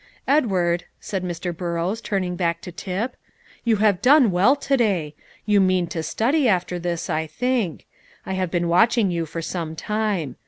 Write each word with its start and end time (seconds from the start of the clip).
"Edward," 0.27 0.85
said 0.99 1.23
Mr. 1.23 1.55
Burrows, 1.55 2.01
turning 2.01 2.35
back 2.35 2.59
to 2.61 2.71
Tip, 2.71 3.15
"you 3.63 3.75
have 3.75 4.01
done 4.01 4.31
well 4.31 4.55
to 4.55 4.75
day. 4.75 5.13
You 5.45 5.61
mean 5.61 5.85
to 5.89 6.01
study, 6.01 6.47
after 6.49 6.79
this, 6.79 7.07
I 7.07 7.27
think; 7.27 7.85
I 8.25 8.33
have 8.33 8.49
been 8.49 8.67
watching 8.67 9.11
you 9.11 9.27
for 9.27 9.43
some 9.43 9.75
time. 9.75 10.37